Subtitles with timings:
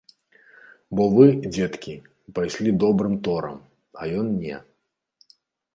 [0.99, 1.25] Бо вы,
[1.55, 1.93] дзеткі,
[2.39, 3.57] пайшлі добрым торам,
[4.01, 4.57] а ён не.